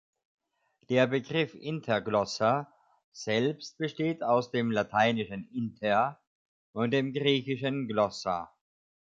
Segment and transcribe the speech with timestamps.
[0.89, 2.73] Der Begriff "Inter-Glossa"
[3.11, 6.19] selbst besteht aus dem lateinischen "Inter"
[6.73, 8.51] und dem griechischen "Glossa".